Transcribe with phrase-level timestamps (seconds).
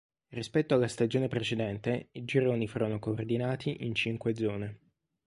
[0.29, 4.79] Rispetto alla stagione precedente i gironi furono coordinati in cinque zone.